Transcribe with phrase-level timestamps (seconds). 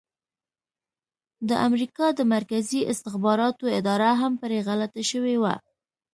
[1.49, 5.53] د امریکا د مرکزي استخباراتو اداره هم پرې غلطه شوې وه.